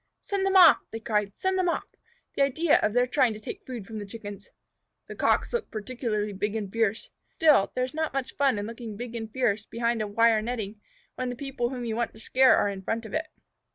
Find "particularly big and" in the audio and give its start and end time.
5.69-6.73